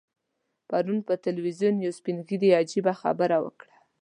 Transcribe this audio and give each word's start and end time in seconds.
پرون 0.69 0.97
پر 1.07 1.17
ټلویزیون 1.23 1.75
یو 1.85 1.91
سپین 1.99 2.17
ږیري 2.27 2.49
عجیبه 2.61 2.93
خبره 3.01 3.37
وکړه. 3.45 3.75